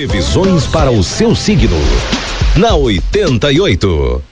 Previsões 0.00 0.66
para 0.66 0.90
o 0.90 1.04
seu 1.04 1.34
signo. 1.34 1.76
Na 2.56 2.74
88. 2.74 4.22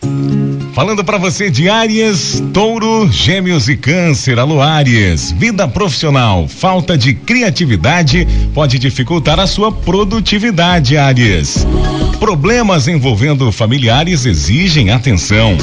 Falando 0.72 1.04
para 1.04 1.18
você 1.18 1.50
de 1.50 1.68
Áries, 1.68 2.42
Touro, 2.54 3.06
Gêmeos 3.12 3.69
e 3.69 3.77
Câncer, 3.77 4.39
alô 4.39 4.62
Áries. 4.62 5.31
Vida 5.33 5.69
profissional, 5.69 6.49
falta 6.49 6.96
de 6.96 7.12
criatividade 7.12 8.27
pode 8.54 8.79
dificultar 8.79 9.39
a 9.39 9.46
sua 9.46 9.71
produtividade, 9.71 10.96
Áries. 10.96 11.66
Problemas 12.19 12.89
envolvendo 12.89 13.53
familiares 13.53 14.25
exigem 14.25 14.89
atenção. 14.89 15.55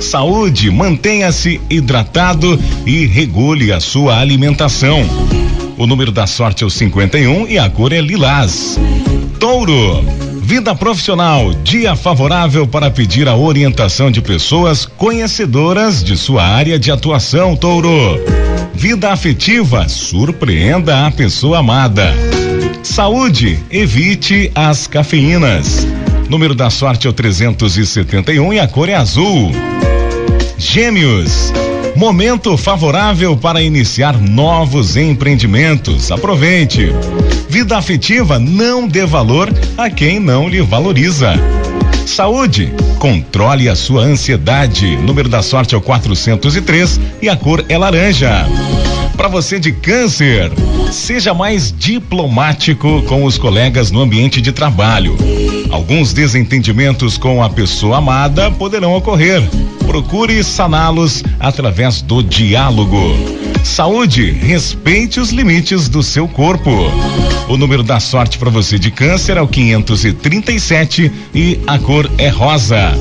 Saúde, 0.00 0.70
mantenha-se 0.70 1.60
hidratado 1.68 2.56
e 2.86 3.04
regule 3.04 3.72
a 3.72 3.80
sua 3.80 4.20
alimentação. 4.20 5.04
O 5.76 5.88
número 5.88 6.12
da 6.12 6.24
sorte 6.24 6.62
é 6.62 6.66
o 6.68 6.70
51 6.70 7.48
e 7.48 7.58
a 7.58 7.68
cor 7.68 7.92
é 7.92 8.00
lilás. 8.00 8.78
Touro. 9.38 10.04
Vida 10.42 10.74
profissional, 10.74 11.52
dia 11.62 11.96
favorável 11.96 12.66
para 12.66 12.90
pedir 12.90 13.28
a 13.28 13.36
orientação 13.36 14.10
de 14.10 14.20
pessoas 14.20 14.84
conhecedoras 14.84 16.04
de 16.04 16.16
sua 16.16 16.44
área 16.44 16.78
de 16.78 16.90
atuação, 16.90 17.56
Touro. 17.56 18.20
Vida 18.74 19.10
afetiva, 19.12 19.88
surpreenda 19.88 21.06
a 21.06 21.10
pessoa 21.10 21.58
amada. 21.58 22.12
Saúde, 22.82 23.58
evite 23.70 24.50
as 24.54 24.86
cafeínas. 24.86 25.86
Número 26.28 26.54
da 26.54 26.68
sorte 26.70 27.06
é 27.06 27.10
o 27.10 27.12
371 27.12 28.52
e 28.52 28.60
a 28.60 28.68
cor 28.68 28.88
é 28.88 28.94
azul. 28.94 29.50
Gêmeos. 30.58 31.52
Momento 31.96 32.56
favorável 32.56 33.36
para 33.36 33.62
iniciar 33.62 34.20
novos 34.20 34.96
empreendimentos. 34.96 36.10
Aproveite. 36.10 36.92
Vida 37.48 37.78
afetiva, 37.78 38.38
não 38.38 38.88
dê 38.88 39.06
valor 39.06 39.48
a 39.78 39.88
quem 39.88 40.18
não 40.18 40.48
lhe 40.48 40.60
valoriza. 40.60 41.34
Saúde, 42.04 42.72
controle 42.98 43.68
a 43.68 43.76
sua 43.76 44.02
ansiedade. 44.02 44.96
Número 44.96 45.28
da 45.28 45.40
sorte 45.40 45.74
é 45.74 45.78
o 45.78 45.80
403 45.80 47.00
e 47.22 47.28
a 47.28 47.36
cor 47.36 47.64
é 47.68 47.78
laranja. 47.78 48.44
Para 49.16 49.28
você 49.28 49.60
de 49.60 49.70
câncer, 49.70 50.50
seja 50.90 51.32
mais 51.32 51.72
diplomático 51.72 53.02
com 53.02 53.24
os 53.24 53.38
colegas 53.38 53.92
no 53.92 54.00
ambiente 54.00 54.40
de 54.40 54.50
trabalho. 54.50 55.16
Alguns 55.70 56.12
desentendimentos 56.12 57.16
com 57.16 57.42
a 57.42 57.48
pessoa 57.48 57.98
amada 57.98 58.50
poderão 58.50 58.94
ocorrer. 58.94 59.42
Procure 59.94 60.42
saná-los 60.42 61.22
através 61.38 62.02
do 62.02 62.20
diálogo. 62.20 62.98
Saúde, 63.62 64.32
respeite 64.32 65.20
os 65.20 65.30
limites 65.30 65.88
do 65.88 66.02
seu 66.02 66.26
corpo. 66.26 66.68
O 67.48 67.56
número 67.56 67.84
da 67.84 68.00
sorte 68.00 68.36
para 68.36 68.50
você 68.50 68.76
de 68.76 68.90
câncer 68.90 69.36
é 69.36 69.40
o 69.40 69.46
537 69.46 71.12
e 71.32 71.60
a 71.68 71.78
cor 71.78 72.10
é 72.18 72.28
rosa. 72.28 72.92